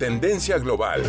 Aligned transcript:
Tendencia 0.00 0.56
global, 0.56 1.02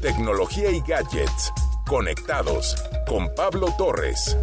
tecnología 0.00 0.68
y 0.72 0.80
gadgets. 0.80 1.52
Conectados 1.86 2.74
con 3.06 3.32
Pablo 3.36 3.72
Torres. 3.78 4.36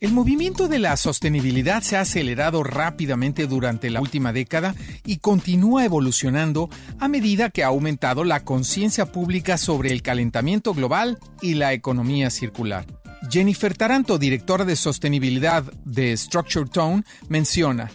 El 0.00 0.10
movimiento 0.10 0.66
de 0.66 0.80
la 0.80 0.96
sostenibilidad 0.96 1.82
se 1.82 1.98
ha 1.98 2.00
acelerado 2.00 2.64
rápidamente 2.64 3.46
durante 3.46 3.90
la 3.90 4.00
última 4.00 4.32
década 4.32 4.74
y 5.06 5.18
continúa 5.18 5.84
evolucionando 5.84 6.68
a 6.98 7.06
medida 7.06 7.50
que 7.50 7.62
ha 7.62 7.68
aumentado 7.68 8.24
la 8.24 8.44
conciencia 8.44 9.06
pública 9.12 9.56
sobre 9.56 9.92
el 9.92 10.02
calentamiento 10.02 10.74
global 10.74 11.20
y 11.40 11.54
la 11.54 11.74
economía 11.74 12.28
circular. 12.28 12.86
Jennifer 13.30 13.76
Taranto, 13.76 14.18
directora 14.18 14.64
de 14.64 14.74
sostenibilidad 14.74 15.62
de 15.84 16.16
Structure 16.16 16.68
Tone, 16.68 17.04
menciona, 17.28 17.88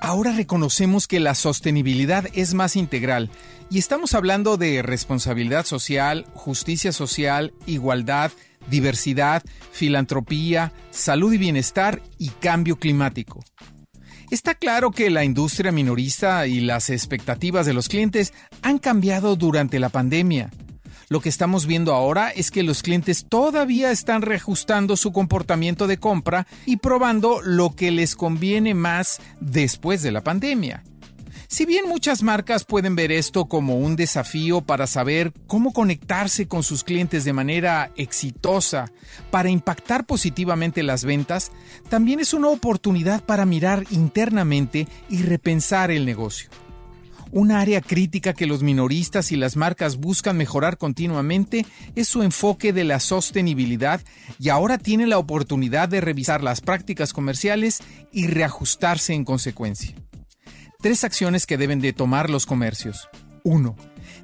Ahora 0.00 0.32
reconocemos 0.32 1.06
que 1.06 1.20
la 1.20 1.34
sostenibilidad 1.34 2.26
es 2.34 2.54
más 2.54 2.76
integral 2.76 3.30
y 3.70 3.78
estamos 3.78 4.14
hablando 4.14 4.56
de 4.56 4.82
responsabilidad 4.82 5.64
social, 5.64 6.26
justicia 6.34 6.92
social, 6.92 7.54
igualdad, 7.66 8.30
diversidad, 8.68 9.42
filantropía, 9.72 10.72
salud 10.90 11.32
y 11.32 11.38
bienestar 11.38 12.02
y 12.18 12.28
cambio 12.28 12.76
climático. 12.76 13.44
Está 14.30 14.54
claro 14.54 14.90
que 14.90 15.10
la 15.10 15.24
industria 15.24 15.70
minorista 15.70 16.46
y 16.46 16.60
las 16.60 16.90
expectativas 16.90 17.66
de 17.66 17.74
los 17.74 17.88
clientes 17.88 18.32
han 18.62 18.78
cambiado 18.78 19.36
durante 19.36 19.78
la 19.78 19.90
pandemia. 19.90 20.50
Lo 21.08 21.20
que 21.20 21.28
estamos 21.28 21.66
viendo 21.66 21.94
ahora 21.94 22.30
es 22.30 22.50
que 22.50 22.62
los 22.62 22.82
clientes 22.82 23.26
todavía 23.28 23.90
están 23.90 24.22
reajustando 24.22 24.96
su 24.96 25.12
comportamiento 25.12 25.86
de 25.86 25.98
compra 25.98 26.46
y 26.66 26.76
probando 26.76 27.40
lo 27.42 27.74
que 27.74 27.90
les 27.90 28.16
conviene 28.16 28.74
más 28.74 29.20
después 29.40 30.02
de 30.02 30.12
la 30.12 30.22
pandemia. 30.22 30.82
Si 31.46 31.66
bien 31.66 31.88
muchas 31.88 32.22
marcas 32.22 32.64
pueden 32.64 32.96
ver 32.96 33.12
esto 33.12 33.44
como 33.44 33.78
un 33.78 33.96
desafío 33.96 34.62
para 34.62 34.86
saber 34.86 35.32
cómo 35.46 35.72
conectarse 35.72 36.48
con 36.48 36.62
sus 36.62 36.82
clientes 36.82 37.24
de 37.24 37.32
manera 37.32 37.92
exitosa 37.96 38.90
para 39.30 39.50
impactar 39.50 40.04
positivamente 40.04 40.82
las 40.82 41.04
ventas, 41.04 41.52
también 41.88 42.18
es 42.18 42.34
una 42.34 42.48
oportunidad 42.48 43.22
para 43.22 43.46
mirar 43.46 43.84
internamente 43.90 44.88
y 45.08 45.22
repensar 45.22 45.90
el 45.90 46.06
negocio. 46.06 46.50
Un 47.34 47.50
área 47.50 47.80
crítica 47.80 48.32
que 48.32 48.46
los 48.46 48.62
minoristas 48.62 49.32
y 49.32 49.36
las 49.36 49.56
marcas 49.56 49.96
buscan 49.96 50.36
mejorar 50.36 50.78
continuamente 50.78 51.66
es 51.96 52.06
su 52.06 52.22
enfoque 52.22 52.72
de 52.72 52.84
la 52.84 53.00
sostenibilidad 53.00 54.00
y 54.38 54.50
ahora 54.50 54.78
tienen 54.78 55.10
la 55.10 55.18
oportunidad 55.18 55.88
de 55.88 56.00
revisar 56.00 56.44
las 56.44 56.60
prácticas 56.60 57.12
comerciales 57.12 57.82
y 58.12 58.28
reajustarse 58.28 59.14
en 59.14 59.24
consecuencia. 59.24 59.96
Tres 60.78 61.02
acciones 61.02 61.44
que 61.44 61.58
deben 61.58 61.80
de 61.80 61.92
tomar 61.92 62.30
los 62.30 62.46
comercios. 62.46 63.08
1. 63.42 63.74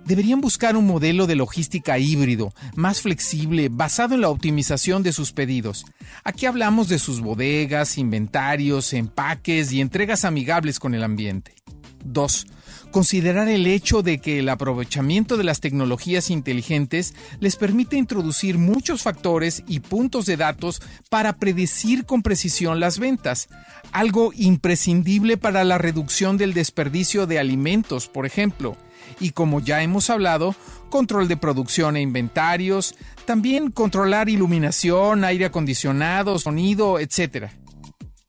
Deberían 0.05 0.41
buscar 0.41 0.77
un 0.77 0.87
modelo 0.87 1.27
de 1.27 1.35
logística 1.35 1.99
híbrido, 1.99 2.53
más 2.77 3.01
flexible, 3.01 3.71
basado 3.73 4.15
en 4.15 4.21
la 4.21 4.29
optimización 4.29 5.03
de 5.03 5.13
sus 5.13 5.33
pedidos. 5.33 5.85
Aquí 6.23 6.47
hablamos 6.47 6.89
de 6.89 7.01
sus 7.01 7.21
bodegas, 7.21 7.99
inventarios, 7.99 8.93
empaques 8.93 9.73
y 9.73 9.81
entregas 9.81 10.25
amigables 10.25 10.79
con 10.79 10.95
el 10.95 11.03
ambiente. 11.03 11.57
2 12.05 12.47
considerar 12.91 13.49
el 13.49 13.67
hecho 13.67 14.03
de 14.03 14.19
que 14.19 14.39
el 14.39 14.49
aprovechamiento 14.49 15.37
de 15.37 15.45
las 15.45 15.61
tecnologías 15.61 16.31
inteligentes 16.31 17.15
les 17.39 17.57
permite 17.57 17.97
introducir 17.97 18.59
muchos 18.59 19.03
factores 19.03 19.63
y 19.67 19.81
puntos 19.81 20.27
de 20.27 20.37
datos 20.37 20.83
para 21.09 21.37
predecir 21.37 22.05
con 22.05 22.23
precisión 22.23 22.81
las 22.81 22.99
ventas, 22.99 23.49
algo 23.93 24.33
imprescindible 24.35 25.37
para 25.37 25.65
la 25.65 25.79
reducción 25.79 26.37
del 26.37 26.55
desperdicio 26.55 27.27
de 27.27 27.39
alimentos, 27.39 28.09
por 28.09 28.27
ejemplo, 28.27 28.77
y 29.19 29.31
como 29.31 29.61
ya 29.61 29.83
hemos 29.83 30.11
hablado, 30.11 30.55
control 30.89 31.29
de 31.29 31.37
producción 31.37 31.97
e 31.97 32.01
inventarios, 32.01 32.95
también 33.25 33.71
controlar 33.71 34.29
iluminación, 34.29 35.25
aire 35.25 35.47
acondicionado, 35.47 36.39
sonido, 36.39 36.99
etc. 36.99 37.51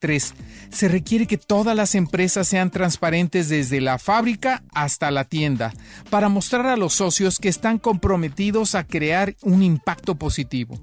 3. 0.02 0.34
Se 0.70 0.88
requiere 0.88 1.28
que 1.28 1.38
todas 1.38 1.76
las 1.76 1.94
empresas 1.94 2.48
sean 2.48 2.72
transparentes 2.72 3.48
desde 3.48 3.80
la 3.80 3.98
fábrica 3.98 4.64
hasta 4.74 5.12
la 5.12 5.24
tienda, 5.24 5.72
para 6.10 6.28
mostrar 6.28 6.66
a 6.66 6.76
los 6.76 6.92
socios 6.92 7.38
que 7.38 7.48
están 7.48 7.78
comprometidos 7.78 8.74
a 8.74 8.84
crear 8.84 9.36
un 9.42 9.62
impacto 9.62 10.16
positivo. 10.16 10.78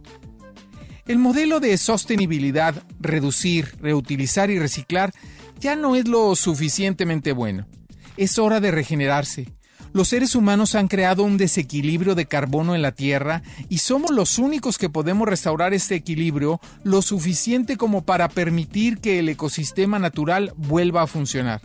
El 1.06 1.18
modelo 1.18 1.60
de 1.60 1.78
sostenibilidad, 1.78 2.82
reducir, 3.00 3.76
reutilizar 3.82 4.50
y 4.50 4.58
reciclar 4.58 5.12
ya 5.60 5.76
no 5.76 5.96
es 5.96 6.08
lo 6.08 6.34
suficientemente 6.36 7.34
bueno. 7.34 7.68
Es 8.16 8.40
hora 8.40 8.62
de 8.62 8.72
regenerarse, 8.72 9.52
los 9.92 10.10
seres 10.10 10.36
humanos 10.36 10.76
han 10.76 10.88
creado 10.88 11.24
un 11.24 11.38
desequilibrio 11.38 12.16
de 12.16 12.26
carbono 12.26 12.76
en 12.76 12.82
la 12.82 12.92
Tierra 12.92 13.42
y 13.70 13.80
somos 13.80 14.12
los 14.12 14.38
únicos 14.38 14.78
que 14.78 14.90
podemos 14.90 15.28
restaurar 15.28 15.74
este 15.74 15.96
equilibrio 15.96 16.60
lo 16.84 17.02
suficiente 17.02 17.78
como 17.78 18.04
para 18.04 18.30
permitir 18.30 19.00
que 19.00 19.20
el 19.20 19.30
ecosistema 19.30 20.00
natural 20.00 20.54
vuelva 20.58 21.04
a 21.04 21.08
funcionar. 21.08 21.62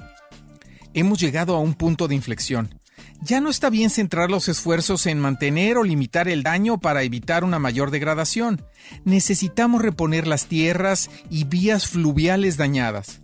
Hemos 0.95 1.21
llegado 1.21 1.55
a 1.55 1.61
un 1.61 1.75
punto 1.75 2.09
de 2.09 2.15
inflexión. 2.15 2.79
Ya 3.21 3.41
no 3.41 3.49
está 3.49 3.71
bien 3.71 3.91
centrar 3.91 4.31
los 4.31 4.49
esfuerzos 4.49 5.06
en 5.06 5.19
mantener 5.19 5.79
o 5.79 5.85
limitar 5.85 6.29
el 6.29 6.43
daño 6.43 6.79
para 6.79 7.03
evitar 7.03 7.45
una 7.45 7.59
mayor 7.59 7.91
degradación. 7.91 8.65
Necesitamos 9.05 9.83
reponer 9.83 10.27
las 10.27 10.47
tierras 10.47 11.11
y 11.31 11.45
vías 11.45 11.87
fluviales 11.87 12.56
dañadas 12.56 13.21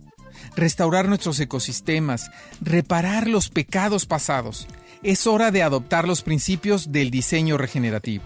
restaurar 0.55 1.07
nuestros 1.07 1.39
ecosistemas, 1.39 2.29
reparar 2.61 3.27
los 3.27 3.49
pecados 3.49 4.05
pasados 4.05 4.67
es 5.03 5.27
hora 5.27 5.51
de 5.51 5.63
adoptar 5.63 6.07
los 6.07 6.21
principios 6.21 6.91
del 6.91 7.11
diseño 7.11 7.57
regenerativo. 7.57 8.23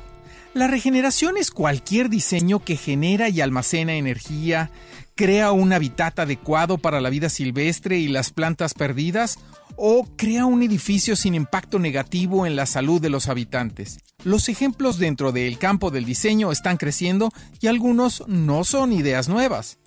La 0.54 0.68
regeneración 0.68 1.36
es 1.38 1.52
cualquier 1.52 2.10
diseño 2.10 2.64
que 2.64 2.78
genera 2.78 3.28
y 3.28 3.42
almacena 3.42 3.96
energía, 3.96 4.72
crea 5.16 5.52
un 5.52 5.74
hábitat 5.74 6.20
adecuado 6.20 6.78
para 6.78 7.02
la 7.02 7.10
vida 7.10 7.30
silvestre 7.30 7.98
y 7.98 8.08
las 8.08 8.32
plantas 8.32 8.74
perdidas, 8.74 9.38
o 9.76 10.08
crea 10.16 10.46
un 10.46 10.64
edificio 10.64 11.16
sin 11.16 11.36
impacto 11.36 11.80
negativo 11.80 12.46
en 12.46 12.56
la 12.56 12.66
salud 12.66 13.02
de 13.02 13.10
los 13.10 13.28
habitantes. 13.28 14.00
Los 14.24 14.48
ejemplos 14.48 14.98
dentro 14.98 15.32
del 15.32 15.58
campo 15.58 15.92
del 15.92 16.06
diseño 16.06 16.52
están 16.52 16.78
creciendo 16.78 17.32
y 17.60 17.68
algunos 17.68 18.24
no 18.28 18.64
son 18.64 18.94
ideas 18.94 19.28
nuevas. 19.28 19.78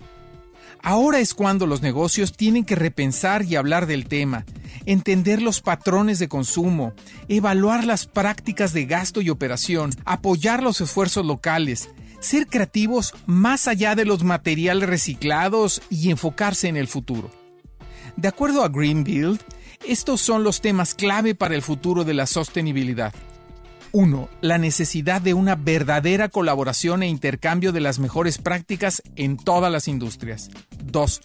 Ahora 0.81 1.19
es 1.19 1.33
cuando 1.33 1.67
los 1.67 1.81
negocios 1.81 2.33
tienen 2.33 2.63
que 2.63 2.75
repensar 2.75 3.43
y 3.43 3.55
hablar 3.55 3.85
del 3.85 4.07
tema, 4.07 4.45
entender 4.85 5.41
los 5.41 5.61
patrones 5.61 6.19
de 6.19 6.29
consumo, 6.29 6.93
evaluar 7.27 7.83
las 7.83 8.05
prácticas 8.05 8.71
de 8.73 8.85
gasto 8.85 9.21
y 9.21 9.29
operación, 9.29 9.91
apoyar 10.05 10.63
los 10.63 10.79
esfuerzos 10.79 11.25
locales, 11.25 11.89
ser 12.19 12.47
creativos 12.47 13.13
más 13.25 13.67
allá 13.67 13.95
de 13.95 14.05
los 14.05 14.23
materiales 14.23 14.87
reciclados 14.87 15.81
y 15.89 16.11
enfocarse 16.11 16.67
en 16.67 16.77
el 16.77 16.87
futuro. 16.87 17.29
De 18.15 18.27
acuerdo 18.27 18.63
a 18.63 18.69
Greenbuild, 18.69 19.39
estos 19.85 20.21
son 20.21 20.43
los 20.43 20.61
temas 20.61 20.93
clave 20.93 21.35
para 21.35 21.55
el 21.55 21.61
futuro 21.61 22.03
de 22.03 22.13
la 22.13 22.25
sostenibilidad. 22.25 23.13
1. 23.91 24.29
La 24.41 24.57
necesidad 24.57 25.21
de 25.21 25.33
una 25.33 25.55
verdadera 25.55 26.29
colaboración 26.29 27.03
e 27.03 27.07
intercambio 27.07 27.71
de 27.71 27.79
las 27.79 27.99
mejores 27.99 28.37
prácticas 28.37 29.01
en 29.15 29.37
todas 29.37 29.71
las 29.71 29.87
industrias. 29.87 30.49
2. 30.83 31.21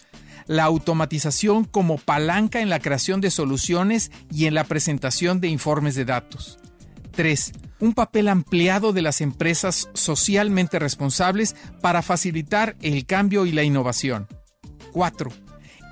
La 0.46 0.64
automatización 0.64 1.64
como 1.64 1.98
palanca 1.98 2.60
en 2.60 2.68
la 2.68 2.80
creación 2.80 3.20
de 3.20 3.30
soluciones 3.30 4.10
y 4.30 4.46
en 4.46 4.54
la 4.54 4.64
presentación 4.64 5.40
de 5.40 5.48
informes 5.48 5.94
de 5.94 6.04
datos. 6.04 6.58
3. 7.12 7.52
Un 7.80 7.92
papel 7.92 8.28
ampliado 8.28 8.92
de 8.92 9.02
las 9.02 9.20
empresas 9.20 9.88
socialmente 9.94 10.78
responsables 10.78 11.56
para 11.80 12.02
facilitar 12.02 12.76
el 12.82 13.06
cambio 13.06 13.46
y 13.46 13.52
la 13.52 13.62
innovación. 13.62 14.26
4. 14.92 15.30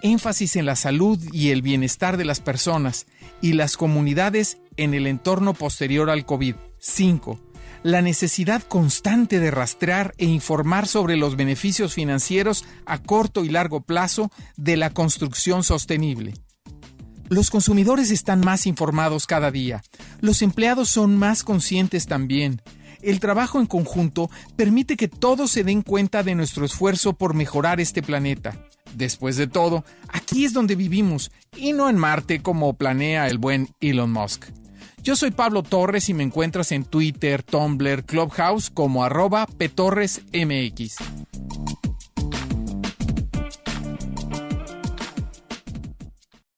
Énfasis 0.02 0.56
en 0.56 0.66
la 0.66 0.76
salud 0.76 1.18
y 1.32 1.50
el 1.50 1.62
bienestar 1.62 2.16
de 2.16 2.24
las 2.24 2.40
personas 2.40 3.06
y 3.40 3.52
las 3.52 3.76
comunidades 3.76 4.58
en 4.76 4.94
el 4.94 5.06
entorno 5.06 5.54
posterior 5.54 6.10
al 6.10 6.24
COVID. 6.26 6.56
5. 6.78 7.38
La 7.82 8.02
necesidad 8.02 8.62
constante 8.62 9.40
de 9.40 9.50
rastrear 9.50 10.14
e 10.18 10.26
informar 10.26 10.86
sobre 10.86 11.16
los 11.16 11.36
beneficios 11.36 11.94
financieros 11.94 12.64
a 12.86 12.98
corto 12.98 13.44
y 13.44 13.48
largo 13.48 13.80
plazo 13.80 14.30
de 14.56 14.76
la 14.76 14.90
construcción 14.90 15.64
sostenible. 15.64 16.34
Los 17.28 17.50
consumidores 17.50 18.10
están 18.10 18.40
más 18.40 18.66
informados 18.66 19.26
cada 19.26 19.50
día. 19.50 19.82
Los 20.20 20.42
empleados 20.42 20.90
son 20.90 21.16
más 21.16 21.44
conscientes 21.44 22.06
también. 22.06 22.60
El 23.00 23.20
trabajo 23.20 23.58
en 23.58 23.66
conjunto 23.66 24.30
permite 24.54 24.96
que 24.96 25.08
todos 25.08 25.50
se 25.50 25.64
den 25.64 25.82
cuenta 25.82 26.22
de 26.22 26.34
nuestro 26.34 26.64
esfuerzo 26.64 27.14
por 27.14 27.34
mejorar 27.34 27.80
este 27.80 28.02
planeta. 28.02 28.56
Después 28.94 29.36
de 29.36 29.46
todo, 29.46 29.84
aquí 30.08 30.44
es 30.44 30.52
donde 30.52 30.76
vivimos 30.76 31.32
y 31.56 31.72
no 31.72 31.88
en 31.88 31.96
Marte 31.96 32.42
como 32.42 32.74
planea 32.74 33.26
el 33.28 33.38
buen 33.38 33.70
Elon 33.80 34.12
Musk. 34.12 34.61
Yo 35.02 35.16
soy 35.16 35.32
Pablo 35.32 35.64
Torres 35.64 36.08
y 36.08 36.14
me 36.14 36.22
encuentras 36.22 36.70
en 36.70 36.84
Twitter, 36.84 37.42
Tumblr, 37.42 38.04
Clubhouse 38.04 38.70
como 38.70 39.02
arroba 39.02 39.46
petorresmx. 39.46 40.96